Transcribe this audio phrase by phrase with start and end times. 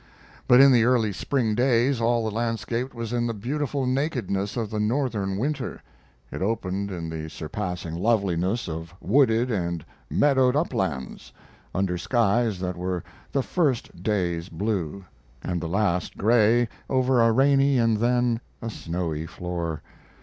[0.47, 4.71] But in the early spring days all the landscape was in the beautiful nakedness of
[4.71, 5.83] the Northern winter.
[6.31, 11.31] It opened in the surpassing loveliness of wooded and meadowed uplands,
[11.75, 15.05] under skies that were the first days blue,
[15.43, 19.83] and the last gray over a rainy and then a snowy floor.